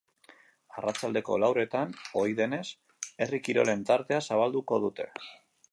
Arratsaldeko 0.79 1.35
lauretan, 1.43 1.93
ohi 2.23 2.35
denez, 2.41 2.63
herri 3.27 3.43
kirolen 3.49 3.87
tartea 3.91 4.23
zabalduko 4.31 4.83
dute. 4.87 5.11